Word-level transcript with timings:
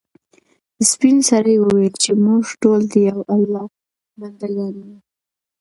سپین 0.89 1.17
سرې 1.29 1.55
وویل 1.59 1.93
چې 2.03 2.11
موږ 2.25 2.43
ټول 2.61 2.81
د 2.91 2.95
یو 3.09 3.19
الله 3.35 3.63
بنده 4.19 4.47
ګان 4.55 4.75
یو. 4.85 4.97